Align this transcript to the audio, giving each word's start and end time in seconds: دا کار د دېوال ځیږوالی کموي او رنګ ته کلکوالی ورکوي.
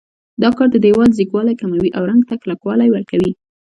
دا 0.41 0.49
کار 0.57 0.67
د 0.71 0.77
دېوال 0.85 1.09
ځیږوالی 1.17 1.53
کموي 1.61 1.89
او 1.97 2.03
رنګ 2.09 2.21
ته 2.29 2.35
کلکوالی 2.43 2.87
ورکوي. 2.91 3.31